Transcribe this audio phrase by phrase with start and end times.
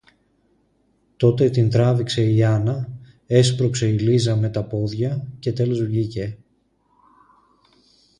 [1.17, 2.93] Τότε την τράβηξε η Άννα,
[3.27, 6.37] έσπρωξε η Λίζα με τα πόδια, και τέλος βγήκε.